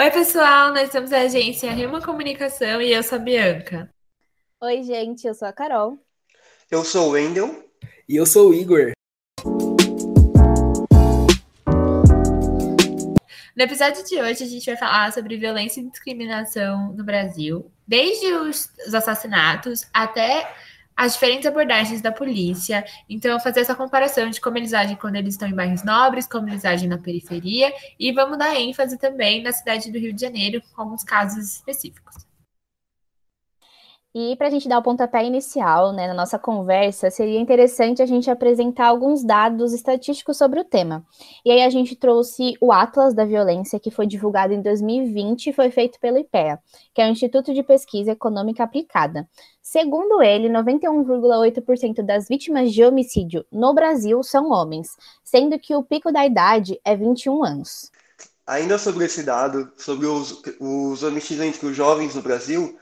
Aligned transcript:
Oi, 0.00 0.12
pessoal, 0.12 0.72
nós 0.72 0.92
somos 0.92 1.12
a 1.12 1.22
agência 1.22 1.72
Rima 1.72 2.00
Comunicação 2.00 2.80
e 2.80 2.92
eu 2.92 3.02
sou 3.02 3.16
a 3.16 3.20
Bianca. 3.20 3.92
Oi, 4.62 4.84
gente, 4.84 5.26
eu 5.26 5.34
sou 5.34 5.48
a 5.48 5.52
Carol. 5.52 5.98
Eu 6.70 6.84
sou 6.84 7.08
o 7.08 7.10
Wendel. 7.14 7.68
E 8.08 8.14
eu 8.14 8.24
sou 8.24 8.50
o 8.50 8.54
Igor. 8.54 8.92
No 13.56 13.64
episódio 13.64 14.04
de 14.04 14.20
hoje, 14.22 14.44
a 14.44 14.46
gente 14.46 14.66
vai 14.66 14.76
falar 14.76 15.12
sobre 15.12 15.36
violência 15.36 15.80
e 15.80 15.90
discriminação 15.90 16.92
no 16.92 17.02
Brasil, 17.02 17.68
desde 17.84 18.32
os 18.34 18.70
assassinatos 18.94 19.84
até 19.92 20.48
as 20.98 21.12
diferentes 21.12 21.46
abordagens 21.46 22.02
da 22.02 22.10
polícia. 22.10 22.84
Então, 23.08 23.38
fazer 23.38 23.60
essa 23.60 23.74
comparação 23.74 24.28
de 24.30 24.40
como 24.40 24.58
eles 24.58 24.74
agem 24.74 24.96
quando 24.96 25.14
eles 25.14 25.34
estão 25.34 25.46
em 25.46 25.54
bairros 25.54 25.84
nobres, 25.84 26.26
como 26.26 26.48
eles 26.48 26.64
agem 26.64 26.88
na 26.88 26.98
periferia, 26.98 27.72
e 28.00 28.10
vamos 28.10 28.36
dar 28.36 28.56
ênfase 28.56 28.98
também 28.98 29.40
na 29.40 29.52
cidade 29.52 29.92
do 29.92 29.98
Rio 29.98 30.12
de 30.12 30.20
Janeiro, 30.20 30.60
com 30.74 30.82
alguns 30.82 31.04
casos 31.04 31.54
específicos. 31.54 32.27
E 34.14 34.34
para 34.36 34.46
a 34.46 34.50
gente 34.50 34.66
dar 34.66 34.78
o 34.78 34.82
pontapé 34.82 35.22
inicial 35.24 35.92
né, 35.92 36.06
na 36.06 36.14
nossa 36.14 36.38
conversa, 36.38 37.10
seria 37.10 37.38
interessante 37.38 38.00
a 38.00 38.06
gente 38.06 38.30
apresentar 38.30 38.86
alguns 38.86 39.22
dados 39.22 39.74
estatísticos 39.74 40.38
sobre 40.38 40.60
o 40.60 40.64
tema. 40.64 41.04
E 41.44 41.50
aí 41.50 41.62
a 41.62 41.68
gente 41.68 41.94
trouxe 41.94 42.54
o 42.58 42.72
Atlas 42.72 43.12
da 43.12 43.26
Violência, 43.26 43.78
que 43.78 43.90
foi 43.90 44.06
divulgado 44.06 44.54
em 44.54 44.62
2020 44.62 45.48
e 45.48 45.52
foi 45.52 45.70
feito 45.70 46.00
pelo 46.00 46.16
IPEA, 46.18 46.58
que 46.94 47.02
é 47.02 47.06
o 47.06 47.10
Instituto 47.10 47.52
de 47.52 47.62
Pesquisa 47.62 48.12
Econômica 48.12 48.64
Aplicada. 48.64 49.28
Segundo 49.60 50.22
ele, 50.22 50.48
91,8% 50.48 52.02
das 52.02 52.26
vítimas 52.28 52.72
de 52.72 52.82
homicídio 52.82 53.44
no 53.52 53.74
Brasil 53.74 54.22
são 54.22 54.50
homens, 54.50 54.88
sendo 55.22 55.58
que 55.58 55.76
o 55.76 55.82
pico 55.82 56.10
da 56.10 56.24
idade 56.24 56.80
é 56.82 56.96
21 56.96 57.44
anos. 57.44 57.90
Ainda 58.46 58.78
sobre 58.78 59.04
esse 59.04 59.22
dado, 59.22 59.70
sobre 59.76 60.06
os, 60.06 60.42
os 60.58 61.02
homicídios 61.02 61.46
entre 61.46 61.66
os 61.66 61.76
jovens 61.76 62.14
no 62.14 62.22
Brasil, 62.22 62.78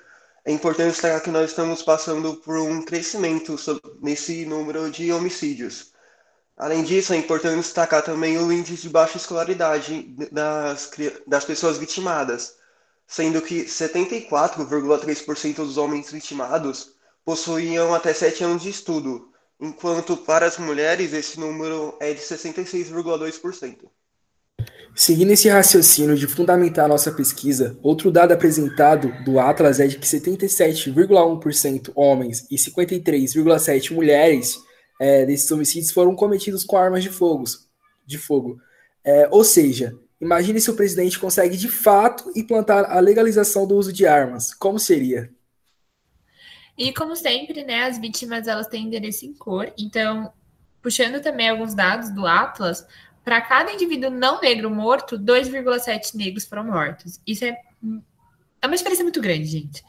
é 0.47 0.53
importante 0.53 0.93
destacar 0.93 1.21
que 1.21 1.31
nós 1.31 1.51
estamos 1.51 1.83
passando 1.83 2.37
por 2.37 2.57
um 2.61 2.81
crescimento 2.81 3.57
nesse 4.01 4.47
número 4.47 4.89
de 4.89 5.13
homicídios. 5.13 5.91
Além 6.57 6.85
disso, 6.85 7.13
é 7.13 7.17
importante 7.17 7.57
destacar 7.57 8.05
também 8.05 8.39
o 8.39 8.53
índice 8.53 8.83
de 8.83 8.89
baixa 8.89 9.17
escolaridade 9.17 10.05
das, 10.31 10.93
das 11.27 11.45
pessoas 11.45 11.79
vitimadas, 11.79 12.55
sendo 13.09 13.43
que 13.43 13.65
74,3% 13.65 15.57
dos 15.57 15.77
homens 15.77 16.13
vitimados 16.13 16.93
possuíam 17.25 17.93
até 17.93 18.15
7 18.15 18.45
anos 18.45 18.63
de 18.63 18.71
estudo, 18.71 19.33
enquanto 19.61 20.17
para 20.17 20.47
as 20.47 20.59
mulheres 20.59 21.13
esse 21.13 21.41
número 21.41 21.97
é 21.99 22.15
de 22.15 22.21
66,2%. 22.21 23.91
Seguindo 24.99 25.31
esse 25.33 25.47
raciocínio 25.47 26.17
de 26.17 26.27
fundamentar 26.27 26.89
nossa 26.89 27.13
pesquisa, 27.13 27.79
outro 27.83 28.11
dado 28.11 28.33
apresentado 28.33 29.13
do 29.25 29.39
Atlas 29.39 29.79
é 29.79 29.87
de 29.87 29.99
que 29.99 30.07
77,1% 30.07 31.93
homens 31.95 32.47
e 32.51 32.57
53,7% 32.57 33.95
mulheres 33.95 34.59
é, 34.99 35.27
desses 35.27 35.51
homicídios 35.51 35.93
foram 35.93 36.17
cometidos 36.17 36.65
com 36.65 36.79
armas 36.79 37.03
de 37.03 37.11
fogo. 37.11 37.45
De 38.07 38.17
fogo. 38.17 38.59
É, 39.05 39.29
ou 39.31 39.45
seja, 39.45 39.95
imagine 40.19 40.59
se 40.63 40.71
o 40.71 40.77
presidente 40.77 41.19
consegue 41.19 41.59
de 41.59 41.69
fato 41.69 42.33
implantar 42.35 42.91
a 42.91 42.99
legalização 42.99 43.67
do 43.67 43.77
uso 43.77 43.93
de 43.93 44.07
armas. 44.07 44.55
Como 44.55 44.79
seria? 44.79 45.31
E 46.79 46.91
como 46.95 47.15
sempre, 47.15 47.65
né, 47.65 47.83
as 47.83 47.99
vítimas 47.99 48.49
elas 48.49 48.67
têm 48.67 48.85
endereço 48.85 49.27
em 49.27 49.35
cor. 49.35 49.71
Então, 49.79 50.33
puxando 50.81 51.21
também 51.23 51.51
alguns 51.51 51.75
dados 51.75 52.09
do 52.15 52.27
Atlas, 52.27 52.87
para 53.27 53.41
cada 53.41 53.73
indivíduo 53.73 54.09
não 54.09 54.41
negro 54.41 54.71
morto, 54.71 55.19
2,7 55.19 56.15
negros 56.15 56.45
foram 56.45 56.63
mortos. 56.63 57.21
Isso 57.27 57.45
é, 57.45 57.59
é 58.63 58.67
uma 58.69 58.77
diferença 58.77 59.03
muito 59.03 59.21
grande, 59.21 59.47
gente. 59.47 59.83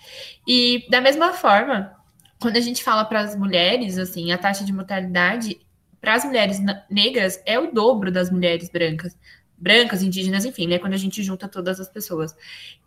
E 0.48 0.87
da 0.89 0.99
mesma 0.99 1.31
forma, 1.33 1.95
quando 2.42 2.58
a 2.58 2.59
gente 2.59 2.83
fala 2.83 3.05
para 3.05 3.20
as 3.20 3.36
mulheres, 3.36 3.99
assim, 3.99 4.31
a 4.31 4.39
taxa 4.39 4.65
de 4.65 4.73
mortalidade 4.73 5.59
para 6.02 6.15
as 6.15 6.25
mulheres 6.25 6.59
negras 6.89 7.39
é 7.45 7.59
o 7.59 7.71
dobro 7.71 8.11
das 8.11 8.31
mulheres 8.31 8.71
brancas. 8.71 9.15
Brancas, 9.55 10.02
indígenas, 10.02 10.43
enfim, 10.43 10.65
né? 10.65 10.80
Quando 10.80 10.93
a 10.93 10.98
gente 10.98 11.21
junta 11.21 11.48
todas 11.48 11.80
as 11.80 11.87
pessoas. 11.87 12.36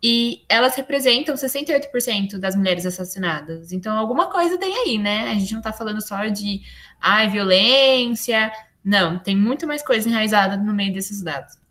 E 0.03 0.43
elas 0.49 0.75
representam 0.75 1.33
68% 1.33 2.37
das 2.37 2.57
mulheres 2.57 2.85
assassinadas. 2.85 3.71
Então, 3.71 3.97
alguma 3.97 4.29
coisa 4.29 4.57
tem 4.57 4.75
aí, 4.79 4.97
né? 4.97 5.31
A 5.31 5.35
gente 5.35 5.53
não 5.53 5.61
está 5.61 5.71
falando 5.71 6.05
só 6.05 6.25
de 6.27 6.61
ai, 6.99 7.29
violência, 7.29 8.51
não, 8.83 9.19
tem 9.19 9.35
muito 9.35 9.67
mais 9.67 9.83
coisa 9.83 10.09
enraizada 10.09 10.57
no 10.57 10.73
meio 10.73 10.93
desses 10.93 11.21
dados. 11.21 11.61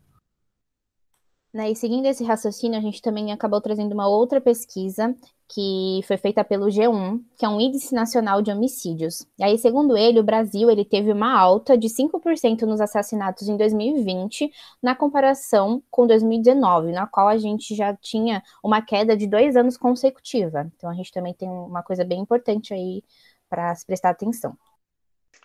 Né, 1.53 1.73
e 1.73 1.77
seguindo 1.77 2.07
esse 2.07 2.23
raciocínio, 2.23 2.79
a 2.79 2.83
gente 2.83 3.03
também 3.03 3.33
acabou 3.33 3.61
trazendo 3.61 3.93
uma 3.93 4.07
outra 4.07 4.41
pesquisa 4.41 5.17
que 5.49 6.01
foi 6.07 6.17
feita 6.17 6.45
pelo 6.45 6.67
G1, 6.67 7.21
que 7.37 7.45
é 7.45 7.49
um 7.49 7.61
índice 7.61 7.93
nacional 7.93 8.41
de 8.41 8.53
homicídios. 8.53 9.27
E 9.37 9.43
aí, 9.43 9.59
segundo 9.59 9.97
ele, 9.97 10.21
o 10.21 10.23
Brasil 10.23 10.71
ele 10.71 10.85
teve 10.85 11.11
uma 11.11 11.37
alta 11.37 11.77
de 11.77 11.89
5% 11.89 12.63
nos 12.63 12.81
assassinatos 12.81 13.49
em 13.49 13.57
2020, 13.57 14.49
na 14.81 14.95
comparação 14.95 15.83
com 15.91 16.07
2019, 16.07 16.93
na 16.93 17.05
qual 17.09 17.27
a 17.27 17.37
gente 17.37 17.75
já 17.75 17.97
tinha 17.97 18.45
uma 18.63 18.81
queda 18.81 19.17
de 19.17 19.27
dois 19.27 19.57
anos 19.57 19.77
consecutiva. 19.77 20.71
Então, 20.77 20.89
a 20.89 20.95
gente 20.95 21.11
também 21.11 21.35
tem 21.35 21.49
uma 21.49 21.83
coisa 21.83 22.05
bem 22.05 22.21
importante 22.21 22.73
aí 22.73 23.03
para 23.49 23.75
se 23.75 23.85
prestar 23.85 24.11
atenção. 24.11 24.57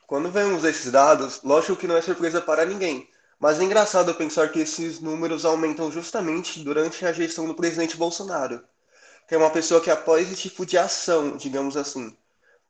Quando 0.07 0.31
vemos 0.31 0.63
esses 0.63 0.91
dados, 0.91 1.41
lógico 1.43 1.75
que 1.75 1.87
não 1.87 1.97
é 1.97 2.01
surpresa 2.01 2.41
para 2.41 2.65
ninguém, 2.65 3.09
mas 3.39 3.59
é 3.59 3.63
engraçado 3.63 4.13
pensar 4.15 4.51
que 4.51 4.59
esses 4.59 4.99
números 4.99 5.45
aumentam 5.45 5.91
justamente 5.91 6.63
durante 6.63 7.05
a 7.05 7.11
gestão 7.13 7.47
do 7.47 7.55
presidente 7.55 7.97
Bolsonaro, 7.97 8.63
que 9.27 9.35
é 9.35 9.37
uma 9.37 9.49
pessoa 9.49 9.81
que 9.81 9.89
apoia 9.91 10.21
esse 10.21 10.35
tipo 10.35 10.65
de 10.65 10.77
ação, 10.77 11.37
digamos 11.37 11.75
assim. 11.77 12.15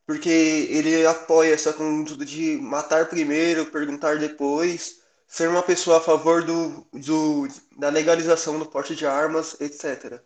Porque 0.05 0.29
ele 0.29 1.05
apoia 1.05 1.53
essa 1.53 1.73
conduta 1.73 2.25
de 2.25 2.57
matar 2.57 3.07
primeiro, 3.09 3.65
perguntar 3.67 4.17
depois, 4.17 5.01
ser 5.27 5.49
uma 5.49 5.63
pessoa 5.63 5.97
a 5.97 6.01
favor 6.01 6.43
do, 6.43 6.87
do 6.93 7.47
da 7.77 7.89
legalização 7.89 8.59
do 8.59 8.65
porte 8.65 8.95
de 8.95 9.05
armas, 9.05 9.59
etc. 9.59 10.21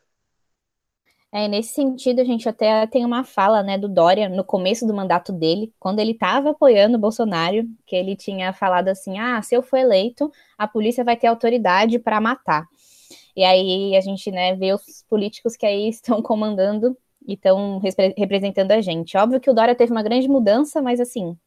É, 1.31 1.47
nesse 1.47 1.73
sentido, 1.73 2.21
a 2.21 2.23
gente 2.23 2.49
até 2.49 2.87
tem 2.87 3.05
uma 3.05 3.23
fala 3.23 3.61
né, 3.61 3.77
do 3.77 3.87
Dória 3.87 4.27
no 4.27 4.43
começo 4.43 4.87
do 4.87 4.95
mandato 4.95 5.31
dele, 5.31 5.71
quando 5.79 5.99
ele 5.99 6.13
estava 6.13 6.49
apoiando 6.49 6.97
o 6.97 6.99
Bolsonaro, 6.99 7.67
que 7.85 7.95
ele 7.95 8.15
tinha 8.15 8.51
falado 8.51 8.87
assim: 8.87 9.19
ah, 9.19 9.39
se 9.41 9.55
eu 9.55 9.61
for 9.61 9.77
eleito, 9.77 10.31
a 10.57 10.67
polícia 10.67 11.03
vai 11.03 11.15
ter 11.15 11.27
autoridade 11.27 11.99
para 11.99 12.19
matar. 12.19 12.67
E 13.35 13.43
aí 13.43 13.95
a 13.95 14.01
gente 14.01 14.31
né, 14.31 14.55
vê 14.55 14.73
os 14.73 15.05
políticos 15.07 15.55
que 15.55 15.65
aí 15.65 15.87
estão 15.89 16.21
comandando 16.21 16.97
e 17.27 17.33
estão 17.33 17.79
representando 18.17 18.71
a 18.71 18.81
gente. 18.81 19.15
Óbvio 19.15 19.39
que 19.39 19.51
o 19.51 19.53
Dória 19.53 19.75
teve 19.75 19.91
uma 19.91 20.03
grande 20.03 20.27
mudança, 20.27 20.81
mas 20.81 20.99
assim. 20.99 21.37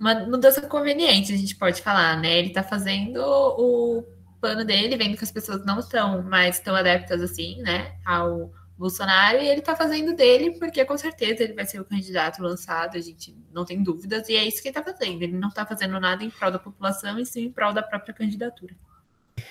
Uma 0.00 0.14
mudança 0.26 0.60
conveniente, 0.62 1.32
a 1.32 1.36
gente 1.36 1.56
pode 1.56 1.80
falar, 1.80 2.20
né? 2.20 2.38
Ele 2.38 2.48
está 2.48 2.62
fazendo 2.62 3.20
o 3.20 4.02
plano 4.40 4.64
dele, 4.64 4.96
vendo 4.96 5.16
que 5.16 5.24
as 5.24 5.32
pessoas 5.32 5.64
não 5.64 5.78
estão 5.78 6.22
mais 6.22 6.58
tão 6.58 6.74
adeptas 6.74 7.20
assim, 7.22 7.60
né, 7.62 7.92
ao 8.04 8.50
Bolsonaro, 8.76 9.38
e 9.38 9.46
ele 9.46 9.60
tá 9.60 9.76
fazendo 9.76 10.16
dele, 10.16 10.52
porque 10.58 10.84
com 10.86 10.96
certeza 10.96 11.42
ele 11.42 11.52
vai 11.52 11.66
ser 11.66 11.80
o 11.80 11.84
candidato 11.84 12.42
lançado, 12.42 12.96
a 12.96 13.00
gente 13.00 13.36
não 13.52 13.64
tem 13.64 13.82
dúvidas, 13.82 14.28
e 14.28 14.34
é 14.34 14.42
isso 14.42 14.62
que 14.62 14.68
ele 14.68 14.74
tá 14.74 14.82
fazendo. 14.82 15.22
Ele 15.22 15.36
não 15.36 15.50
tá 15.50 15.66
fazendo 15.66 16.00
nada 16.00 16.24
em 16.24 16.30
prol 16.30 16.50
da 16.50 16.58
população, 16.58 17.18
e 17.18 17.26
sim 17.26 17.44
em 17.44 17.52
prol 17.52 17.74
da 17.74 17.82
própria 17.82 18.14
candidatura. 18.14 18.74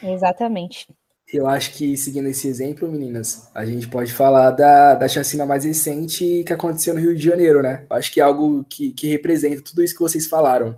Exatamente. 0.02 0.88
Eu 1.32 1.48
acho 1.48 1.74
que, 1.74 1.96
seguindo 1.96 2.28
esse 2.28 2.48
exemplo, 2.48 2.92
meninas, 2.92 3.52
a 3.54 3.64
gente 3.64 3.88
pode 3.88 4.12
falar 4.12 4.50
da, 4.50 4.96
da 4.96 5.08
chacina 5.08 5.46
mais 5.46 5.64
recente 5.64 6.44
que 6.44 6.52
aconteceu 6.52 6.96
no 6.96 7.00
Rio 7.00 7.16
de 7.16 7.24
Janeiro, 7.24 7.62
né? 7.62 7.86
Eu 7.88 7.98
acho 7.98 8.12
que 8.12 8.20
é 8.20 8.24
algo 8.24 8.66
que, 8.68 8.92
que 8.92 9.08
representa 9.08 9.62
tudo 9.62 9.84
isso 9.84 9.94
que 9.94 10.00
vocês 10.00 10.26
falaram. 10.26 10.76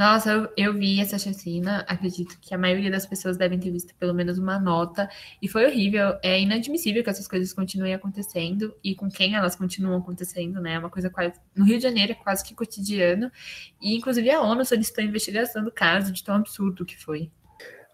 Nossa, 0.00 0.30
eu, 0.30 0.48
eu 0.56 0.72
vi 0.72 0.98
essa 0.98 1.18
chacina, 1.18 1.84
acredito 1.86 2.38
que 2.40 2.54
a 2.54 2.58
maioria 2.58 2.90
das 2.90 3.04
pessoas 3.04 3.36
devem 3.36 3.60
ter 3.60 3.70
visto 3.70 3.94
pelo 3.96 4.14
menos 4.14 4.38
uma 4.38 4.58
nota, 4.58 5.06
e 5.42 5.46
foi 5.46 5.66
horrível. 5.66 6.14
É 6.22 6.40
inadmissível 6.40 7.04
que 7.04 7.10
essas 7.10 7.28
coisas 7.28 7.52
continuem 7.52 7.92
acontecendo 7.92 8.74
e 8.82 8.94
com 8.94 9.10
quem 9.10 9.34
elas 9.34 9.54
continuam 9.54 9.98
acontecendo, 9.98 10.58
né? 10.58 10.72
É 10.72 10.78
uma 10.78 10.88
coisa 10.88 11.10
quase. 11.10 11.34
No 11.54 11.66
Rio 11.66 11.76
de 11.76 11.82
Janeiro 11.82 12.12
é 12.12 12.14
quase 12.14 12.42
que 12.42 12.54
cotidiano, 12.54 13.30
e 13.78 13.94
inclusive 13.94 14.30
a 14.30 14.40
ONU 14.40 14.64
solicitou 14.64 15.04
investigação 15.04 15.62
do 15.62 15.70
caso, 15.70 16.10
de 16.10 16.24
tão 16.24 16.36
absurdo 16.36 16.86
que 16.86 16.98
foi. 16.98 17.30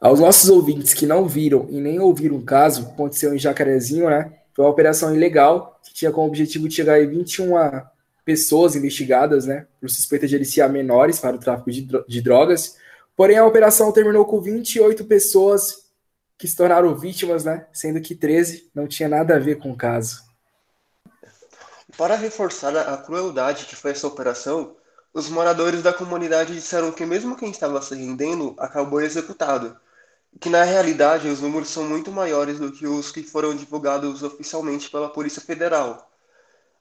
Aos 0.01 0.21
nossos 0.21 0.49
ouvintes 0.49 0.95
que 0.95 1.07
não 1.07 1.27
viram 1.27 1.67
e 1.71 1.81
nem 1.81 1.99
ouviram 1.99 2.37
o 2.37 2.43
caso, 2.43 2.83
aconteceu 2.83 3.35
em 3.35 3.39
Jacarezinho, 3.39 4.09
né? 4.09 4.33
Foi 4.55 4.65
uma 4.65 4.71
operação 4.71 5.13
ilegal 5.13 5.81
que 5.85 5.93
tinha 5.93 6.13
como 6.13 6.29
objetivo 6.29 6.69
em 6.69 7.09
21 7.09 7.57
a 7.57 7.91
pessoas 8.27 8.75
investigadas, 8.75 9.47
né, 9.47 9.69
por 9.81 9.89
suspeita 9.89 10.27
de 10.27 10.35
aliciar 10.35 10.69
menores 10.69 11.21
para 11.21 11.37
o 11.37 11.39
tráfico 11.39 11.71
de, 11.71 11.89
de 12.09 12.21
drogas. 12.21 12.77
Porém, 13.17 13.39
a 13.39 13.47
operação 13.47 13.93
terminou 13.93 14.25
com 14.25 14.41
28 14.41 15.05
pessoas 15.05 15.87
que 16.37 16.49
se 16.49 16.57
tornaram 16.57 16.95
vítimas, 16.97 17.45
né, 17.45 17.69
sendo 17.73 18.01
que 18.01 18.17
13 18.17 18.69
não 18.75 18.89
tinha 18.89 19.09
nada 19.09 19.37
a 19.37 19.39
ver 19.39 19.59
com 19.59 19.71
o 19.71 19.77
caso. 19.77 20.25
Para 21.97 22.17
reforçar 22.17 22.77
a 22.77 22.97
crueldade 22.97 23.65
que 23.65 23.77
foi 23.77 23.93
essa 23.93 24.09
operação, 24.09 24.77
os 25.15 25.31
moradores 25.31 25.81
da 25.81 25.93
comunidade 25.93 26.53
disseram 26.53 26.91
que 26.91 27.07
mesmo 27.07 27.37
quem 27.37 27.51
estava 27.51 27.81
se 27.81 27.95
rendendo 27.95 28.57
acabou 28.59 29.01
executado, 29.01 29.77
que 30.41 30.51
na 30.51 30.65
realidade 30.65 31.29
os 31.29 31.41
números 31.41 31.69
são 31.69 31.85
muito 31.85 32.11
maiores 32.11 32.59
do 32.59 32.73
que 32.73 32.89
os 32.89 33.13
que 33.13 33.23
foram 33.23 33.55
divulgados 33.55 34.25
oficialmente 34.25 34.91
pela 34.91 35.09
Polícia 35.09 35.41
Federal. 35.41 36.11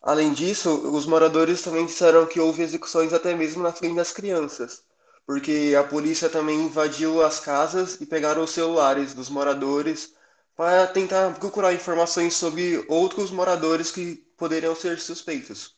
Além 0.01 0.33
disso, 0.33 0.69
os 0.93 1.05
moradores 1.05 1.61
também 1.61 1.85
disseram 1.85 2.25
que 2.25 2.39
houve 2.39 2.61
execuções 2.61 3.11
até 3.13 3.33
mesmo 3.33 3.63
na 3.63 3.73
frente 3.73 3.95
das 3.95 4.11
crianças, 4.11 4.83
porque 5.25 5.75
a 5.77 5.83
polícia 5.83 6.29
também 6.29 6.65
invadiu 6.65 7.23
as 7.23 7.39
casas 7.39 7.99
e 7.99 8.05
pegaram 8.05 8.43
os 8.43 8.51
celulares 8.51 9.13
dos 9.13 9.29
moradores 9.29 10.13
para 10.55 10.87
tentar 10.87 11.33
procurar 11.39 11.73
informações 11.73 12.35
sobre 12.35 12.85
outros 12.87 13.31
moradores 13.31 13.91
que 13.91 14.15
poderiam 14.37 14.75
ser 14.75 14.99
suspeitos. 14.99 15.75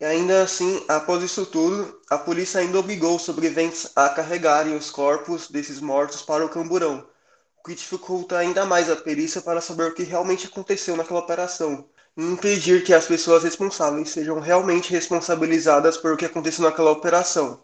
E 0.00 0.04
ainda 0.04 0.42
assim, 0.42 0.84
após 0.88 1.22
isso 1.22 1.46
tudo, 1.46 2.00
a 2.10 2.18
polícia 2.18 2.60
ainda 2.60 2.80
obrigou 2.80 3.14
os 3.16 3.22
sobreviventes 3.22 3.90
a 3.94 4.08
carregarem 4.08 4.76
os 4.76 4.90
corpos 4.90 5.48
desses 5.48 5.80
mortos 5.80 6.22
para 6.22 6.44
o 6.44 6.48
camburão, 6.48 7.08
o 7.56 7.62
que 7.62 7.74
dificulta 7.74 8.36
ainda 8.36 8.66
mais 8.66 8.90
a 8.90 8.96
perícia 8.96 9.40
para 9.40 9.60
saber 9.60 9.84
o 9.92 9.94
que 9.94 10.02
realmente 10.02 10.48
aconteceu 10.48 10.96
naquela 10.96 11.20
operação 11.20 11.88
impedir 12.16 12.84
que 12.84 12.92
as 12.92 13.06
pessoas 13.06 13.42
responsáveis 13.42 14.10
sejam 14.10 14.38
realmente 14.40 14.90
responsabilizadas 14.90 15.96
por 15.96 16.12
o 16.12 16.16
que 16.16 16.26
aconteceu 16.26 16.64
naquela 16.64 16.90
operação. 16.90 17.60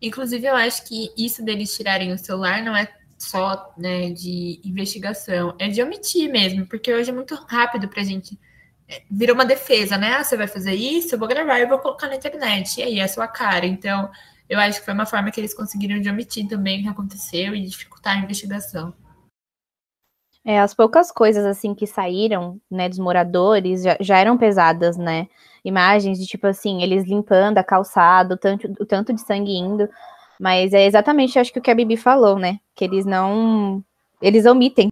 Inclusive, 0.00 0.46
eu 0.46 0.56
acho 0.56 0.84
que 0.84 1.10
isso 1.16 1.44
deles 1.44 1.74
tirarem 1.74 2.12
o 2.12 2.18
celular 2.18 2.62
não 2.62 2.74
é 2.74 2.90
só 3.18 3.72
né, 3.76 4.10
de 4.10 4.60
investigação, 4.64 5.54
é 5.58 5.68
de 5.68 5.82
omitir 5.82 6.30
mesmo, 6.30 6.66
porque 6.66 6.92
hoje 6.92 7.10
é 7.10 7.12
muito 7.12 7.34
rápido 7.34 7.86
para 7.88 8.00
a 8.00 8.04
gente 8.04 8.38
virou 9.10 9.34
uma 9.34 9.44
defesa, 9.44 9.96
né? 9.96 10.14
Ah, 10.14 10.24
você 10.24 10.36
vai 10.36 10.46
fazer 10.48 10.74
isso, 10.74 11.14
eu 11.14 11.18
vou 11.18 11.28
gravar 11.28 11.58
e 11.60 11.66
vou 11.66 11.78
colocar 11.78 12.08
na 12.08 12.16
internet. 12.16 12.80
E 12.80 12.82
aí, 12.82 12.98
é 12.98 13.04
a 13.04 13.08
sua 13.08 13.28
cara. 13.28 13.66
Então, 13.66 14.10
eu 14.48 14.58
acho 14.58 14.80
que 14.80 14.84
foi 14.84 14.94
uma 14.94 15.06
forma 15.06 15.30
que 15.30 15.40
eles 15.40 15.54
conseguiram 15.54 16.00
de 16.00 16.08
omitir 16.10 16.48
também 16.48 16.80
o 16.80 16.82
que 16.84 16.88
aconteceu 16.88 17.54
e 17.54 17.64
dificultar 17.66 18.16
a 18.16 18.20
investigação. 18.20 18.92
É, 20.44 20.58
as 20.60 20.74
poucas 20.74 21.12
coisas 21.12 21.44
assim 21.44 21.74
que 21.74 21.86
saíram, 21.86 22.58
né, 22.70 22.88
dos 22.88 22.98
moradores 22.98 23.82
já, 23.82 23.96
já 24.00 24.18
eram 24.18 24.38
pesadas, 24.38 24.96
né? 24.96 25.28
Imagens 25.64 26.18
de 26.18 26.26
tipo 26.26 26.46
assim, 26.46 26.82
eles 26.82 27.04
limpando 27.04 27.58
a 27.58 27.64
calçada, 27.64 28.34
o 28.34 28.38
tanto, 28.38 28.66
o 28.80 28.86
tanto 28.86 29.12
de 29.12 29.20
sangue 29.20 29.52
indo. 29.52 29.88
Mas 30.40 30.72
é 30.72 30.86
exatamente, 30.86 31.38
acho 31.38 31.52
que 31.52 31.58
o 31.58 31.62
que 31.62 31.70
a 31.70 31.74
Bibi 31.74 31.96
falou, 31.96 32.38
né? 32.38 32.58
Que 32.74 32.84
eles 32.84 33.04
não. 33.04 33.84
Eles 34.22 34.46
omitem 34.46 34.90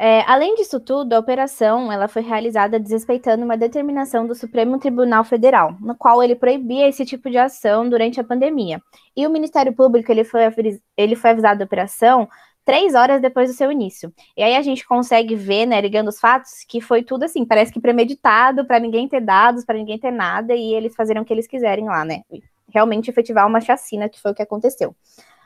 é, 0.00 0.20
além 0.30 0.54
disso 0.54 0.78
tudo, 0.78 1.12
a 1.12 1.18
operação 1.18 1.90
ela 1.90 2.06
foi 2.06 2.22
realizada 2.22 2.78
desrespeitando 2.78 3.44
uma 3.44 3.56
determinação 3.56 4.28
do 4.28 4.34
Supremo 4.34 4.78
Tribunal 4.78 5.24
Federal, 5.24 5.76
no 5.80 5.92
qual 5.96 6.22
ele 6.22 6.36
proibia 6.36 6.88
esse 6.88 7.04
tipo 7.04 7.28
de 7.28 7.36
ação 7.36 7.88
durante 7.88 8.20
a 8.20 8.24
pandemia. 8.24 8.80
E 9.16 9.26
o 9.26 9.30
Ministério 9.30 9.74
Público 9.74 10.12
ele 10.12 10.22
foi, 10.22 10.42
ele 10.96 11.16
foi 11.16 11.30
avisado 11.30 11.58
da 11.58 11.64
operação 11.64 12.28
três 12.68 12.94
horas 12.94 13.18
depois 13.22 13.48
do 13.48 13.56
seu 13.56 13.72
início. 13.72 14.12
E 14.36 14.42
aí 14.42 14.54
a 14.54 14.60
gente 14.60 14.86
consegue 14.86 15.34
ver, 15.34 15.64
né, 15.64 15.80
ligando 15.80 16.08
os 16.08 16.20
fatos, 16.20 16.66
que 16.68 16.82
foi 16.82 17.02
tudo 17.02 17.22
assim, 17.22 17.42
parece 17.42 17.72
que 17.72 17.80
premeditado, 17.80 18.66
para 18.66 18.78
ninguém 18.78 19.08
ter 19.08 19.22
dados, 19.22 19.64
para 19.64 19.78
ninguém 19.78 19.98
ter 19.98 20.10
nada, 20.10 20.54
e 20.54 20.74
eles 20.74 20.94
fazeram 20.94 21.22
o 21.22 21.24
que 21.24 21.32
eles 21.32 21.46
quiserem 21.46 21.86
lá, 21.86 22.04
né? 22.04 22.24
Realmente 22.68 23.08
efetivar 23.08 23.46
uma 23.46 23.62
chacina, 23.62 24.06
que 24.06 24.20
foi 24.20 24.32
o 24.32 24.34
que 24.34 24.42
aconteceu. 24.42 24.94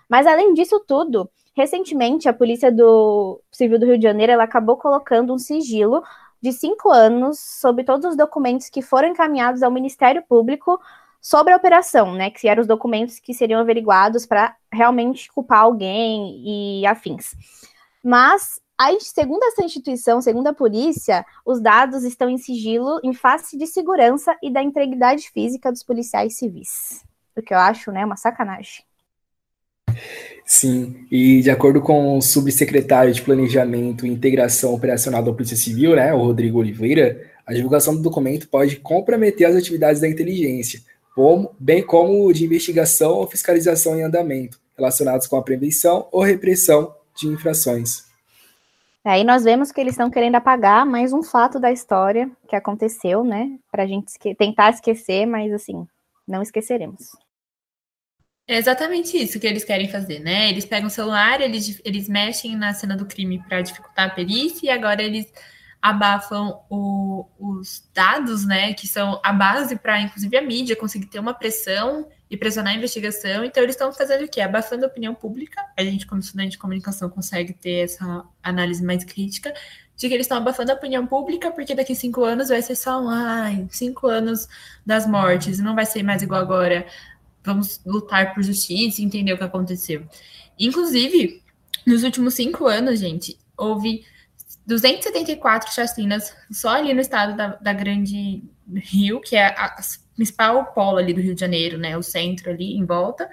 Mas 0.08 0.26
além 0.26 0.52
disso 0.52 0.82
tudo, 0.84 1.30
Recentemente, 1.54 2.30
a 2.30 2.32
Polícia 2.32 2.72
do 2.72 3.38
Civil 3.50 3.78
do 3.78 3.84
Rio 3.84 3.98
de 3.98 4.04
Janeiro 4.04 4.32
ela 4.32 4.44
acabou 4.44 4.78
colocando 4.78 5.34
um 5.34 5.38
sigilo 5.38 6.02
de 6.40 6.50
cinco 6.50 6.90
anos 6.90 7.38
sobre 7.38 7.84
todos 7.84 8.06
os 8.06 8.16
documentos 8.16 8.70
que 8.70 8.80
foram 8.80 9.08
encaminhados 9.08 9.62
ao 9.62 9.70
Ministério 9.70 10.22
Público 10.26 10.80
sobre 11.22 11.52
a 11.52 11.56
operação, 11.56 12.12
né? 12.12 12.28
Que 12.30 12.48
eram 12.48 12.60
os 12.60 12.66
documentos 12.66 13.20
que 13.20 13.32
seriam 13.32 13.60
averiguados 13.60 14.26
para 14.26 14.56
realmente 14.70 15.30
culpar 15.32 15.60
alguém 15.60 16.42
e 16.44 16.84
afins. 16.84 17.36
Mas, 18.02 18.60
segundo 18.98 19.44
essa 19.44 19.62
instituição, 19.62 20.20
segundo 20.20 20.48
a 20.48 20.52
polícia, 20.52 21.24
os 21.46 21.60
dados 21.60 22.02
estão 22.02 22.28
em 22.28 22.36
sigilo 22.36 22.98
em 23.04 23.14
face 23.14 23.56
de 23.56 23.68
segurança 23.68 24.36
e 24.42 24.50
da 24.50 24.60
integridade 24.60 25.30
física 25.30 25.70
dos 25.70 25.84
policiais 25.84 26.36
civis. 26.36 27.04
O 27.36 27.40
que 27.40 27.54
eu 27.54 27.58
acho, 27.58 27.92
né, 27.92 28.04
uma 28.04 28.16
sacanagem. 28.16 28.82
Sim, 30.44 31.06
e 31.10 31.40
de 31.40 31.50
acordo 31.50 31.80
com 31.80 32.18
o 32.18 32.22
subsecretário 32.22 33.12
de 33.12 33.22
Planejamento 33.22 34.04
e 34.04 34.10
Integração 34.10 34.74
Operacional 34.74 35.22
da 35.22 35.32
Polícia 35.32 35.56
Civil, 35.56 35.94
né, 35.94 36.12
o 36.12 36.18
Rodrigo 36.18 36.58
Oliveira, 36.58 37.30
a 37.46 37.52
divulgação 37.52 37.94
do 37.94 38.02
documento 38.02 38.48
pode 38.48 38.76
comprometer 38.76 39.46
as 39.46 39.54
atividades 39.54 40.00
da 40.00 40.08
inteligência, 40.08 40.82
como, 41.14 41.54
bem 41.58 41.84
como 41.84 42.32
de 42.32 42.44
investigação 42.44 43.12
ou 43.12 43.26
fiscalização 43.26 43.96
em 43.96 44.02
andamento, 44.02 44.58
relacionados 44.76 45.26
com 45.26 45.36
a 45.36 45.42
prevenção 45.42 46.08
ou 46.10 46.22
repressão 46.22 46.94
de 47.16 47.28
infrações. 47.28 48.04
Aí 49.04 49.24
nós 49.24 49.42
vemos 49.42 49.72
que 49.72 49.80
eles 49.80 49.94
estão 49.94 50.10
querendo 50.10 50.36
apagar 50.36 50.86
mais 50.86 51.12
um 51.12 51.22
fato 51.22 51.58
da 51.58 51.72
história 51.72 52.30
que 52.48 52.54
aconteceu, 52.54 53.24
né? 53.24 53.58
Para 53.70 53.82
a 53.82 53.86
gente 53.86 54.08
esque 54.08 54.34
tentar 54.34 54.70
esquecer, 54.70 55.26
mas 55.26 55.52
assim, 55.52 55.86
não 56.26 56.40
esqueceremos. 56.40 57.10
É 58.46 58.56
exatamente 58.56 59.16
isso 59.16 59.40
que 59.40 59.46
eles 59.46 59.64
querem 59.64 59.88
fazer, 59.88 60.20
né? 60.20 60.48
Eles 60.50 60.64
pegam 60.64 60.86
o 60.86 60.90
celular, 60.90 61.40
eles, 61.40 61.80
eles 61.84 62.08
mexem 62.08 62.56
na 62.56 62.72
cena 62.74 62.96
do 62.96 63.06
crime 63.06 63.42
para 63.48 63.60
dificultar 63.60 64.06
a 64.06 64.14
perícia 64.14 64.66
e 64.66 64.70
agora 64.70 65.02
eles 65.02 65.26
abafam 65.82 66.60
o, 66.70 67.26
os 67.38 67.86
dados, 67.92 68.46
né? 68.46 68.72
Que 68.72 68.86
são 68.86 69.20
a 69.22 69.32
base 69.32 69.76
para, 69.76 70.00
inclusive, 70.00 70.36
a 70.36 70.42
mídia 70.42 70.76
conseguir 70.76 71.06
ter 71.06 71.18
uma 71.18 71.34
pressão 71.34 72.08
e 72.30 72.36
pressionar 72.36 72.72
a 72.72 72.76
investigação. 72.76 73.44
Então, 73.44 73.62
eles 73.62 73.74
estão 73.74 73.92
fazendo 73.92 74.24
o 74.24 74.28
quê? 74.28 74.40
Abafando 74.40 74.84
a 74.84 74.88
opinião 74.88 75.14
pública. 75.14 75.60
A 75.76 75.82
gente, 75.82 76.06
como 76.06 76.20
estudante 76.20 76.52
de 76.52 76.58
comunicação, 76.58 77.10
consegue 77.10 77.52
ter 77.52 77.84
essa 77.84 78.24
análise 78.42 78.82
mais 78.84 79.04
crítica 79.04 79.52
de 79.96 80.08
que 80.08 80.14
eles 80.14 80.24
estão 80.24 80.38
abafando 80.38 80.72
a 80.72 80.74
opinião 80.74 81.06
pública, 81.06 81.50
porque 81.50 81.74
daqui 81.74 81.94
cinco 81.94 82.24
anos 82.24 82.48
vai 82.48 82.62
ser 82.62 82.74
só 82.74 83.00
um, 83.00 83.68
cinco 83.68 84.06
anos 84.06 84.48
das 84.86 85.06
mortes, 85.06 85.58
não 85.58 85.74
vai 85.74 85.84
ser 85.84 86.02
mais 86.02 86.22
igual 86.22 86.40
agora 86.40 86.86
vamos 87.44 87.80
lutar 87.84 88.34
por 88.34 88.42
justiça 88.42 89.00
e 89.00 89.04
entender 89.04 89.32
o 89.32 89.38
que 89.38 89.44
aconteceu. 89.44 90.06
Inclusive, 90.58 91.42
nos 91.86 92.04
últimos 92.04 92.34
cinco 92.34 92.66
anos, 92.66 93.00
gente, 93.00 93.38
houve 93.56 94.04
274 94.66 95.72
chacinas 95.72 96.34
só 96.50 96.70
ali 96.70 96.94
no 96.94 97.00
estado 97.00 97.36
da, 97.36 97.48
da 97.56 97.72
Grande 97.72 98.44
Rio, 98.74 99.20
que 99.20 99.36
é 99.36 99.46
a, 99.46 99.66
a, 99.66 99.80
principal 100.14 100.72
polo 100.72 100.98
ali 100.98 101.12
do 101.12 101.20
Rio 101.20 101.34
de 101.34 101.40
Janeiro, 101.40 101.78
né? 101.78 101.96
O 101.96 102.02
centro 102.02 102.50
ali 102.50 102.76
em 102.76 102.84
volta. 102.84 103.28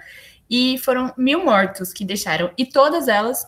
E 0.49 0.77
foram 0.79 1.13
mil 1.17 1.45
mortos 1.45 1.93
que 1.93 2.03
deixaram. 2.03 2.51
E 2.57 2.65
todas 2.65 3.07
elas, 3.07 3.45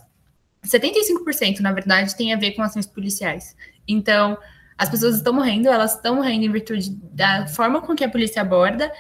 75% 0.65 1.59
na 1.59 1.71
verdade, 1.71 2.15
tem 2.15 2.33
a 2.33 2.37
ver 2.37 2.51
com 2.51 2.61
ações 2.61 2.85
policiais. 2.85 3.55
Então, 3.87 4.37
as 4.77 4.89
pessoas 4.89 5.15
estão 5.15 5.33
morrendo, 5.33 5.67
elas 5.67 5.95
estão 5.95 6.15
morrendo 6.15 6.45
em 6.45 6.51
virtude 6.51 6.91
da 7.11 7.47
forma 7.47 7.81
com 7.81 7.95
que 7.95 8.03
a 8.03 8.09
polícia 8.09 8.41
aborda 8.41 8.91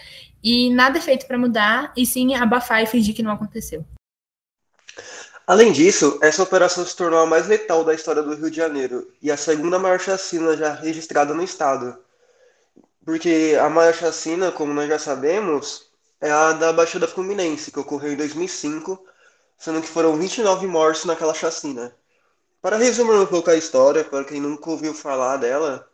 e 0.43 0.71
nada 0.71 0.97
é 0.97 1.01
feito 1.01 1.27
para 1.27 1.37
mudar, 1.37 1.93
e 1.95 2.05
sim 2.05 2.33
abafar 2.33 2.81
e 2.81 2.87
fingir 2.87 3.15
que 3.15 3.21
não 3.21 3.31
aconteceu. 3.31 3.85
Além 5.51 5.73
disso, 5.73 6.17
essa 6.21 6.43
operação 6.43 6.85
se 6.85 6.95
tornou 6.95 7.19
a 7.19 7.25
mais 7.25 7.45
letal 7.45 7.83
da 7.83 7.93
história 7.93 8.23
do 8.23 8.33
Rio 8.33 8.49
de 8.49 8.55
Janeiro 8.55 9.11
e 9.21 9.29
a 9.29 9.35
segunda 9.35 9.77
maior 9.77 9.99
chacina 9.99 10.55
já 10.55 10.73
registrada 10.73 11.33
no 11.33 11.43
estado. 11.43 11.97
Porque 13.03 13.57
a 13.61 13.69
maior 13.69 13.93
chacina, 13.93 14.49
como 14.49 14.73
nós 14.73 14.87
já 14.87 14.97
sabemos, 14.97 15.91
é 16.21 16.31
a 16.31 16.53
da 16.53 16.71
Baixada 16.71 17.05
Fluminense, 17.05 17.69
que 17.69 17.79
ocorreu 17.81 18.13
em 18.13 18.15
2005, 18.15 19.05
sendo 19.57 19.81
que 19.81 19.89
foram 19.89 20.15
29 20.15 20.67
mortos 20.67 21.03
naquela 21.03 21.33
chacina. 21.33 21.93
Para 22.61 22.77
resumir 22.77 23.19
um 23.19 23.25
pouco 23.25 23.51
a 23.51 23.55
história, 23.57 24.05
para 24.05 24.23
quem 24.23 24.39
nunca 24.39 24.69
ouviu 24.69 24.93
falar 24.93 25.35
dela, 25.35 25.85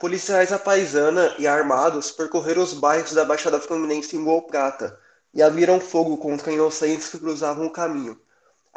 Policiais 0.00 0.50
à 0.54 0.58
paisana 0.58 1.34
e 1.38 1.46
armados 1.46 2.10
percorreram 2.10 2.62
os 2.62 2.72
bairros 2.72 3.12
da 3.12 3.26
Baixada 3.26 3.60
Fluminense 3.60 4.16
em 4.16 4.24
Boa 4.24 4.40
Prata 4.40 4.98
e 5.34 5.42
abriram 5.42 5.78
fogo 5.78 6.16
contra 6.16 6.50
inocentes 6.50 7.10
que 7.10 7.18
cruzavam 7.18 7.66
o 7.66 7.70
caminho. 7.70 8.18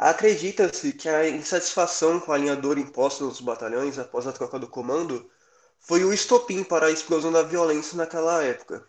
Acredita-se 0.00 0.94
que 0.94 1.10
a 1.10 1.28
insatisfação 1.28 2.18
com 2.18 2.32
a 2.32 2.38
linha 2.38 2.56
dor 2.56 2.78
imposta 2.78 3.22
nos 3.22 3.38
batalhões 3.38 3.98
após 3.98 4.26
a 4.26 4.32
troca 4.32 4.58
do 4.58 4.66
comando 4.66 5.26
foi 5.78 6.02
o 6.04 6.10
estopim 6.10 6.64
para 6.64 6.86
a 6.86 6.90
explosão 6.90 7.30
da 7.30 7.42
violência 7.42 7.98
naquela 7.98 8.42
época. 8.42 8.82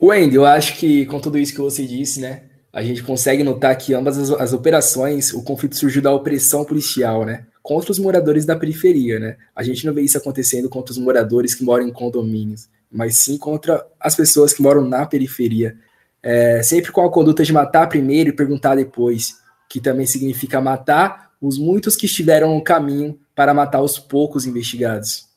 Wendy, 0.00 0.36
eu 0.36 0.46
acho 0.46 0.76
que 0.76 1.04
com 1.06 1.18
tudo 1.18 1.38
isso 1.38 1.52
que 1.52 1.60
você 1.60 1.84
disse, 1.84 2.20
né, 2.20 2.44
a 2.72 2.84
gente 2.84 3.02
consegue 3.02 3.42
notar 3.42 3.76
que 3.76 3.92
ambas 3.92 4.16
as, 4.16 4.30
as 4.30 4.52
operações, 4.52 5.34
o 5.34 5.42
conflito 5.42 5.74
surgiu 5.74 6.00
da 6.00 6.12
opressão 6.12 6.64
policial, 6.64 7.24
né? 7.24 7.44
contra 7.60 7.90
os 7.90 7.98
moradores 7.98 8.44
da 8.44 8.54
periferia, 8.54 9.18
né? 9.18 9.38
A 9.56 9.62
gente 9.62 9.86
não 9.86 9.94
vê 9.94 10.02
isso 10.02 10.18
acontecendo 10.18 10.68
contra 10.68 10.92
os 10.92 10.98
moradores 10.98 11.54
que 11.54 11.64
moram 11.64 11.88
em 11.88 11.92
condomínios, 11.92 12.68
mas 12.92 13.16
sim 13.16 13.38
contra 13.38 13.84
as 13.98 14.14
pessoas 14.14 14.52
que 14.52 14.62
moram 14.62 14.86
na 14.86 15.06
periferia. 15.06 15.74
É, 16.22 16.62
sempre 16.62 16.92
com 16.92 17.00
a 17.00 17.10
conduta 17.10 17.42
de 17.42 17.52
matar 17.54 17.88
primeiro 17.88 18.28
e 18.28 18.32
perguntar 18.32 18.74
depois, 18.76 19.42
que 19.74 19.80
também 19.80 20.06
significa 20.06 20.60
matar 20.60 21.32
os 21.40 21.58
muitos 21.58 21.96
que 21.96 22.06
estiveram 22.06 22.54
no 22.54 22.62
caminho 22.62 23.18
para 23.34 23.52
matar 23.52 23.82
os 23.82 23.98
poucos 23.98 24.46
investigados. 24.46 25.28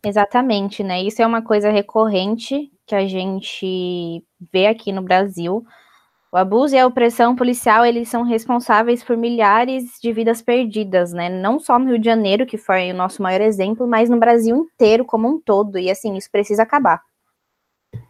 Exatamente, 0.00 0.84
né? 0.84 1.02
Isso 1.02 1.20
é 1.20 1.26
uma 1.26 1.42
coisa 1.42 1.68
recorrente 1.68 2.70
que 2.86 2.94
a 2.94 3.04
gente 3.04 4.24
vê 4.52 4.68
aqui 4.68 4.92
no 4.92 5.02
Brasil. 5.02 5.66
O 6.30 6.36
abuso 6.36 6.76
e 6.76 6.78
a 6.78 6.86
opressão 6.86 7.34
policial, 7.34 7.84
eles 7.84 8.08
são 8.08 8.22
responsáveis 8.22 9.02
por 9.02 9.16
milhares 9.16 9.98
de 10.00 10.12
vidas 10.12 10.40
perdidas, 10.40 11.12
né? 11.12 11.28
Não 11.28 11.58
só 11.58 11.80
no 11.80 11.86
Rio 11.86 11.98
de 11.98 12.06
Janeiro, 12.06 12.46
que 12.46 12.56
foi 12.56 12.92
o 12.92 12.96
nosso 12.96 13.20
maior 13.20 13.40
exemplo, 13.40 13.88
mas 13.88 14.08
no 14.08 14.20
Brasil 14.20 14.68
inteiro 14.72 15.04
como 15.04 15.26
um 15.26 15.40
todo. 15.40 15.80
E 15.80 15.90
assim, 15.90 16.16
isso 16.16 16.30
precisa 16.30 16.62
acabar. 16.62 17.02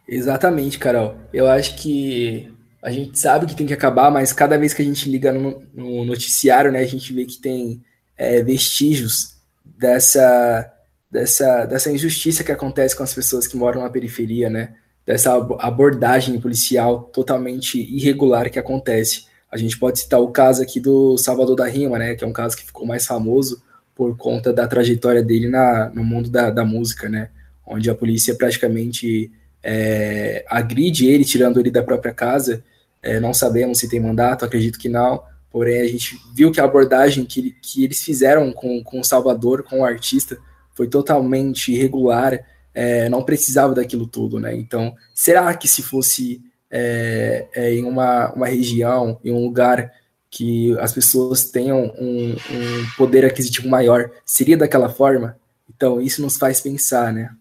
Exatamente, 0.07 0.77
Carol. 0.77 1.15
Eu 1.33 1.47
acho 1.47 1.75
que 1.81 2.55
a 2.81 2.91
gente 2.91 3.17
sabe 3.17 3.45
que 3.45 3.55
tem 3.55 3.67
que 3.67 3.73
acabar, 3.73 4.11
mas 4.11 4.31
cada 4.31 4.57
vez 4.57 4.73
que 4.73 4.81
a 4.81 4.85
gente 4.85 5.09
liga 5.09 5.31
no, 5.31 5.63
no 5.73 6.05
noticiário, 6.05 6.71
né, 6.71 6.79
a 6.79 6.87
gente 6.87 7.11
vê 7.13 7.25
que 7.25 7.37
tem 7.37 7.81
é, 8.15 8.41
vestígios 8.43 9.35
dessa 9.65 10.73
dessa, 11.09 11.65
dessa 11.65 11.91
injustiça 11.91 12.43
que 12.43 12.51
acontece 12.51 12.95
com 12.95 13.03
as 13.03 13.13
pessoas 13.13 13.47
que 13.47 13.57
moram 13.57 13.81
na 13.81 13.89
periferia, 13.89 14.49
né? 14.49 14.75
Dessa 15.05 15.33
abordagem 15.33 16.39
policial 16.39 17.03
totalmente 17.13 17.79
irregular 17.79 18.49
que 18.49 18.59
acontece. 18.59 19.25
A 19.49 19.57
gente 19.57 19.79
pode 19.79 19.99
citar 19.99 20.19
o 20.19 20.31
caso 20.31 20.61
aqui 20.61 20.79
do 20.79 21.17
Salvador 21.17 21.55
da 21.55 21.65
Rima, 21.65 21.97
né? 21.97 22.15
Que 22.15 22.23
é 22.23 22.27
um 22.27 22.33
caso 22.33 22.57
que 22.57 22.65
ficou 22.65 22.85
mais 22.85 23.05
famoso 23.05 23.63
por 23.95 24.15
conta 24.17 24.51
da 24.51 24.67
trajetória 24.67 25.23
dele 25.23 25.47
na, 25.47 25.89
no 25.89 26.03
mundo 26.03 26.29
da, 26.29 26.49
da 26.49 26.65
música, 26.65 27.07
né? 27.07 27.29
Onde 27.65 27.89
a 27.89 27.95
polícia 27.95 28.35
praticamente 28.35 29.31
é, 29.69 30.45
agride 30.47 31.05
ele, 31.05 31.25
tirando 31.25 31.59
ele 31.59 31.69
da 31.69 31.83
própria 31.83 32.13
casa. 32.13 32.63
É, 33.03 33.19
não 33.19 33.33
sabemos 33.33 33.79
se 33.79 33.89
tem 33.89 33.99
mandato, 33.99 34.45
acredito 34.45 34.79
que 34.79 34.87
não. 34.87 35.21
Porém, 35.51 35.81
a 35.81 35.87
gente 35.87 36.17
viu 36.33 36.51
que 36.53 36.61
a 36.61 36.63
abordagem 36.63 37.25
que, 37.25 37.53
que 37.61 37.83
eles 37.83 38.01
fizeram 38.01 38.53
com, 38.53 38.81
com 38.81 39.01
o 39.01 39.03
Salvador, 39.03 39.63
com 39.63 39.81
o 39.81 39.85
artista, 39.85 40.37
foi 40.73 40.87
totalmente 40.87 41.73
irregular, 41.73 42.39
é, 42.73 43.09
não 43.09 43.23
precisava 43.23 43.75
daquilo 43.75 44.07
tudo, 44.07 44.39
né? 44.39 44.55
Então, 44.55 44.95
será 45.13 45.53
que 45.53 45.67
se 45.67 45.81
fosse 45.83 46.41
é, 46.71 47.47
é, 47.53 47.73
em 47.73 47.83
uma, 47.83 48.31
uma 48.33 48.47
região, 48.47 49.19
em 49.21 49.31
um 49.31 49.43
lugar 49.43 49.91
que 50.29 50.77
as 50.79 50.93
pessoas 50.93 51.49
tenham 51.49 51.93
um, 51.99 52.31
um, 52.31 52.85
poder 52.97 53.25
aquisitivo 53.25 53.67
maior, 53.67 54.11
seria 54.25 54.55
daquela 54.55 54.87
forma? 54.87 55.37
Então, 55.75 55.99
isso 55.99 56.21
nos 56.21 56.37
faz 56.37 56.61
pensar, 56.61 57.11
né? 57.11 57.31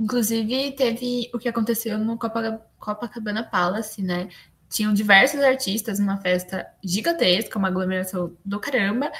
Inclusive, 0.00 0.72
teve 0.72 1.28
o 1.34 1.38
que 1.38 1.48
aconteceu 1.48 1.98
no 1.98 2.16
Copacabana 2.16 3.42
Palace, 3.42 4.00
né? 4.00 4.28
Tinham 4.70 4.94
diversos 4.94 5.40
artistas 5.40 5.98
numa 5.98 6.18
festa 6.18 6.66
gigantesca, 6.84 7.58
uma 7.58 7.68
aglomeração 7.68 8.36
do 8.44 8.60
caramba, 8.60 9.10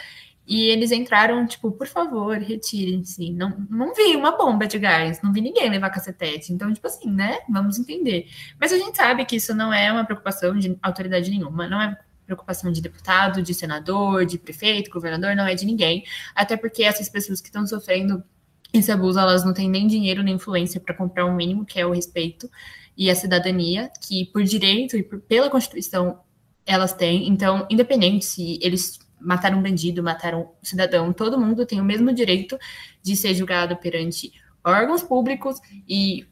e 0.46 0.68
eles 0.68 0.92
entraram, 0.92 1.46
tipo, 1.46 1.72
por 1.72 1.86
favor, 1.86 2.38
retirem-se. 2.38 3.30
Não, 3.32 3.66
não 3.68 3.92
vi 3.92 4.16
uma 4.16 4.36
bomba 4.36 4.66
de 4.66 4.78
gás, 4.78 5.20
não 5.20 5.32
vi 5.32 5.40
ninguém 5.40 5.68
levar 5.68 5.90
cacetete. 5.90 6.52
Então, 6.52 6.72
tipo 6.72 6.86
assim, 6.86 7.10
né? 7.10 7.40
Vamos 7.50 7.78
entender. 7.78 8.28
Mas 8.58 8.72
a 8.72 8.78
gente 8.78 8.96
sabe 8.96 9.24
que 9.24 9.36
isso 9.36 9.54
não 9.54 9.72
é 9.72 9.92
uma 9.92 10.04
preocupação 10.04 10.56
de 10.56 10.78
autoridade 10.80 11.28
nenhuma, 11.28 11.68
não 11.68 11.82
é 11.82 11.98
preocupação 12.24 12.70
de 12.70 12.80
deputado, 12.80 13.42
de 13.42 13.52
senador, 13.52 14.24
de 14.24 14.38
prefeito, 14.38 14.90
governador, 14.90 15.34
não 15.34 15.46
é 15.46 15.54
de 15.54 15.66
ninguém. 15.66 16.04
Até 16.34 16.56
porque 16.56 16.84
essas 16.84 17.08
pessoas 17.08 17.40
que 17.40 17.48
estão 17.48 17.66
sofrendo 17.66 18.22
esse 18.72 18.92
abuso, 18.92 19.18
elas 19.18 19.44
não 19.44 19.54
têm 19.54 19.68
nem 19.68 19.86
dinheiro 19.86 20.22
nem 20.22 20.34
influência 20.34 20.80
para 20.80 20.94
comprar 20.94 21.24
o 21.24 21.30
um 21.30 21.34
mínimo, 21.34 21.64
que 21.64 21.80
é 21.80 21.86
o 21.86 21.92
respeito 21.92 22.50
e 22.96 23.10
a 23.10 23.14
cidadania, 23.14 23.90
que 24.00 24.26
por 24.26 24.42
direito 24.42 24.96
e 24.96 25.02
por, 25.02 25.20
pela 25.20 25.48
Constituição 25.48 26.20
elas 26.66 26.92
têm. 26.92 27.28
Então, 27.28 27.66
independente 27.70 28.24
se 28.24 28.58
eles 28.60 28.98
mataram 29.20 29.58
um 29.58 29.62
bandido, 29.62 30.02
mataram 30.02 30.42
um 30.42 30.64
cidadão, 30.64 31.12
todo 31.12 31.40
mundo 31.40 31.64
tem 31.64 31.80
o 31.80 31.84
mesmo 31.84 32.12
direito 32.12 32.58
de 33.02 33.16
ser 33.16 33.34
julgado 33.34 33.76
perante 33.76 34.32
órgãos 34.62 35.02
públicos 35.02 35.58
e 35.88 36.26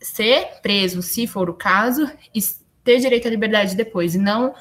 ser 0.00 0.60
preso, 0.62 1.02
se 1.02 1.26
for 1.26 1.50
o 1.50 1.54
caso, 1.54 2.10
e 2.34 2.40
ter 2.84 3.00
direito 3.00 3.26
à 3.26 3.30
liberdade 3.30 3.74
depois. 3.74 4.14
E 4.14 4.18
não. 4.18 4.54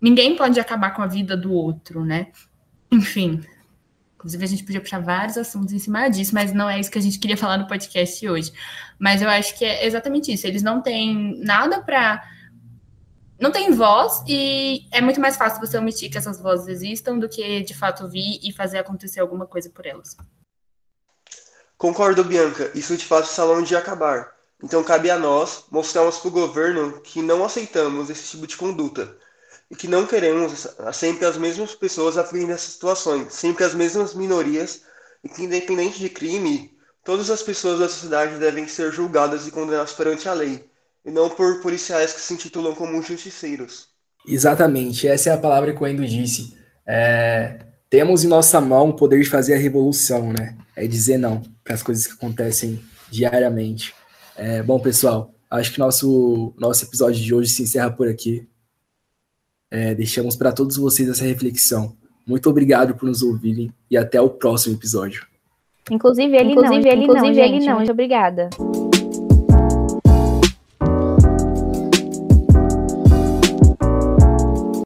Ninguém 0.00 0.36
pode 0.36 0.60
acabar 0.60 0.90
com 0.90 1.02
a 1.02 1.06
vida 1.06 1.36
do 1.36 1.52
outro, 1.52 2.04
né? 2.04 2.28
Enfim. 2.92 3.40
Inclusive, 4.24 4.42
a 4.42 4.48
gente 4.48 4.64
podia 4.64 4.80
puxar 4.80 5.00
vários 5.00 5.36
assuntos 5.36 5.74
em 5.74 5.78
cima 5.78 6.08
disso, 6.08 6.34
mas 6.34 6.50
não 6.50 6.68
é 6.68 6.80
isso 6.80 6.90
que 6.90 6.98
a 6.98 7.02
gente 7.02 7.18
queria 7.18 7.36
falar 7.36 7.58
no 7.58 7.66
podcast 7.66 8.26
hoje. 8.26 8.50
Mas 8.98 9.20
eu 9.20 9.28
acho 9.28 9.54
que 9.58 9.66
é 9.66 9.84
exatamente 9.84 10.32
isso. 10.32 10.46
Eles 10.46 10.62
não 10.62 10.80
têm 10.80 11.38
nada 11.44 11.82
para 11.82 12.26
não 13.38 13.52
tem 13.52 13.72
voz 13.72 14.22
e 14.26 14.86
é 14.90 15.02
muito 15.02 15.20
mais 15.20 15.36
fácil 15.36 15.60
você 15.60 15.76
omitir 15.76 16.10
que 16.10 16.16
essas 16.16 16.40
vozes 16.40 16.68
existam 16.68 17.18
do 17.18 17.28
que 17.28 17.60
de 17.60 17.74
fato 17.74 18.08
vir 18.08 18.40
e 18.42 18.50
fazer 18.50 18.78
acontecer 18.78 19.20
alguma 19.20 19.46
coisa 19.46 19.68
por 19.68 19.84
elas. 19.84 20.16
Concordo, 21.76 22.24
Bianca. 22.24 22.70
Isso 22.74 22.96
de 22.96 23.04
fato 23.04 23.28
está 23.28 23.44
longe 23.44 23.66
de 23.66 23.76
acabar. 23.76 24.32
Então 24.62 24.82
cabe 24.82 25.10
a 25.10 25.18
nós 25.18 25.66
mostrarmos 25.70 26.16
para 26.16 26.28
o 26.28 26.30
governo 26.30 26.98
que 27.02 27.20
não 27.20 27.44
aceitamos 27.44 28.08
esse 28.08 28.30
tipo 28.30 28.46
de 28.46 28.56
conduta 28.56 29.18
que 29.74 29.88
não 29.88 30.06
queremos 30.06 30.66
sempre 30.92 31.26
as 31.26 31.36
mesmas 31.36 31.74
pessoas 31.74 32.16
à 32.18 32.24
frente 32.24 32.46
dessas 32.46 32.72
situações, 32.72 33.32
sempre 33.32 33.64
as 33.64 33.74
mesmas 33.74 34.14
minorias 34.14 34.82
e 35.22 35.28
que 35.28 35.44
independente 35.44 35.98
de 35.98 36.08
crime, 36.08 36.76
todas 37.04 37.30
as 37.30 37.42
pessoas 37.42 37.78
da 37.78 37.88
sociedade 37.88 38.38
devem 38.38 38.68
ser 38.68 38.92
julgadas 38.92 39.46
e 39.46 39.50
condenadas 39.50 39.92
perante 39.92 40.28
a 40.28 40.34
lei 40.34 40.64
e 41.04 41.10
não 41.10 41.28
por 41.28 41.60
policiais 41.60 42.12
que 42.12 42.20
se 42.20 42.34
intitulam 42.34 42.74
como 42.74 43.02
justiceiros. 43.02 43.88
Exatamente, 44.26 45.06
essa 45.06 45.30
é 45.30 45.32
a 45.32 45.38
palavra 45.38 45.74
que 45.74 45.82
o 45.82 45.86
Endo 45.86 46.06
disse. 46.06 46.56
É, 46.86 47.58
temos 47.90 48.24
em 48.24 48.28
nossa 48.28 48.60
mão 48.60 48.88
o 48.88 48.96
poder 48.96 49.22
de 49.22 49.28
fazer 49.28 49.54
a 49.54 49.58
revolução, 49.58 50.32
né? 50.32 50.56
É 50.74 50.86
dizer 50.86 51.18
não 51.18 51.42
para 51.62 51.74
as 51.74 51.82
coisas 51.82 52.06
que 52.06 52.14
acontecem 52.14 52.82
diariamente. 53.10 53.94
É, 54.36 54.62
bom, 54.62 54.80
pessoal, 54.80 55.34
acho 55.50 55.72
que 55.72 55.78
nosso, 55.78 56.54
nosso 56.58 56.84
episódio 56.84 57.22
de 57.22 57.34
hoje 57.34 57.50
se 57.50 57.62
encerra 57.62 57.90
por 57.90 58.08
aqui. 58.08 58.48
É, 59.74 59.92
deixamos 59.92 60.36
para 60.36 60.52
todos 60.52 60.76
vocês 60.76 61.08
essa 61.08 61.24
reflexão. 61.24 61.96
Muito 62.24 62.48
obrigado 62.48 62.94
por 62.94 63.08
nos 63.08 63.22
ouvirem 63.22 63.72
e 63.90 63.96
até 63.96 64.20
o 64.20 64.30
próximo 64.30 64.76
episódio. 64.76 65.26
Inclusive 65.90 66.36
ele 66.36 66.52
inclusive 66.52 66.80
não, 66.80 66.92
ele 66.92 67.02
inclusive 67.02 67.34
não, 67.34 67.44
ele 67.44 67.66
não. 67.66 67.76
Muito 67.78 67.90
obrigada. 67.90 68.50